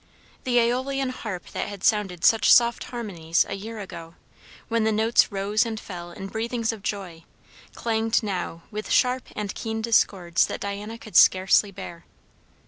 [0.45, 4.15] The AEolian harp that had sounded such soft harmonies a year ago,
[4.67, 7.23] when the notes rose and fell in breathings of joy,
[7.75, 12.05] clanged now with sharp and keen discords that Diana could scarcely bear.